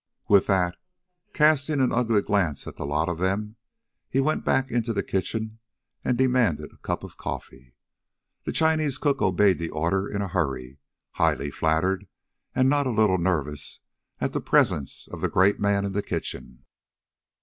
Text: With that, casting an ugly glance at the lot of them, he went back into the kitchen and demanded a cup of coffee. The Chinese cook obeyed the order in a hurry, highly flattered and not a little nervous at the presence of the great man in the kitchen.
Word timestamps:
With 0.27 0.47
that, 0.47 0.77
casting 1.31 1.79
an 1.79 1.91
ugly 1.91 2.23
glance 2.23 2.65
at 2.65 2.75
the 2.75 2.87
lot 2.87 3.07
of 3.07 3.19
them, 3.19 3.53
he 4.09 4.19
went 4.19 4.43
back 4.43 4.71
into 4.71 4.93
the 4.93 5.03
kitchen 5.03 5.59
and 6.03 6.17
demanded 6.17 6.73
a 6.73 6.77
cup 6.77 7.03
of 7.03 7.17
coffee. 7.17 7.75
The 8.45 8.51
Chinese 8.51 8.97
cook 8.97 9.21
obeyed 9.21 9.59
the 9.59 9.69
order 9.69 10.09
in 10.09 10.23
a 10.23 10.27
hurry, 10.27 10.79
highly 11.11 11.51
flattered 11.51 12.07
and 12.55 12.67
not 12.67 12.87
a 12.87 12.89
little 12.89 13.19
nervous 13.19 13.81
at 14.19 14.33
the 14.33 14.41
presence 14.41 15.07
of 15.07 15.21
the 15.21 15.29
great 15.29 15.59
man 15.59 15.85
in 15.85 15.91
the 15.91 16.01
kitchen. 16.01 16.65